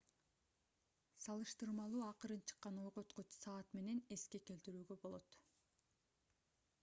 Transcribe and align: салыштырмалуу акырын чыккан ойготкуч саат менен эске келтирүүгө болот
салыштырмалуу 1.25 2.01
акырын 2.11 2.41
чыккан 2.47 2.75
ойготкуч 2.85 3.29
саат 3.43 3.67
менен 3.77 3.99
эске 4.15 4.43
келтирүүгө 4.49 4.99
болот 5.05 5.41